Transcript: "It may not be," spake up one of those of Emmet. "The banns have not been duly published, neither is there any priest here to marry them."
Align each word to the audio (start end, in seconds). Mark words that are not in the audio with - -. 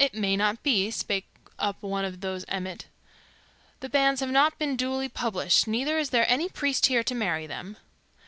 "It 0.00 0.14
may 0.14 0.36
not 0.36 0.64
be," 0.64 0.90
spake 0.90 1.28
up 1.56 1.80
one 1.80 2.04
of 2.04 2.22
those 2.22 2.42
of 2.42 2.50
Emmet. 2.54 2.86
"The 3.78 3.88
banns 3.88 4.18
have 4.18 4.32
not 4.32 4.58
been 4.58 4.74
duly 4.74 5.08
published, 5.08 5.68
neither 5.68 5.96
is 5.96 6.10
there 6.10 6.28
any 6.28 6.48
priest 6.48 6.86
here 6.86 7.04
to 7.04 7.14
marry 7.14 7.46
them." 7.46 7.76